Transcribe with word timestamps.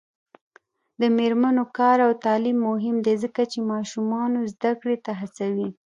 د 1.01 1.01
میرمنو 1.17 1.63
کار 1.77 1.97
او 2.05 2.11
تعلیم 2.25 2.57
مهم 2.69 2.95
دی 3.05 3.15
ځکه 3.23 3.41
چې 3.51 3.67
ماشومانو 3.71 4.39
زدکړې 4.53 4.97
ته 5.05 5.11
هڅوي. 5.21 5.69